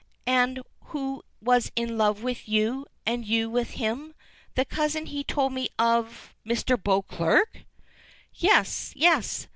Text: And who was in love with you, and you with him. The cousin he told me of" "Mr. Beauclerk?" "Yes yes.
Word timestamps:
And 0.25 0.63
who 0.85 1.21
was 1.43 1.71
in 1.75 1.95
love 1.95 2.23
with 2.23 2.49
you, 2.49 2.87
and 3.05 3.23
you 3.23 3.51
with 3.51 3.73
him. 3.73 4.15
The 4.55 4.65
cousin 4.65 5.05
he 5.05 5.23
told 5.23 5.53
me 5.53 5.69
of" 5.77 6.33
"Mr. 6.43 6.75
Beauclerk?" 6.75 7.65
"Yes 8.33 8.93
yes. 8.95 9.45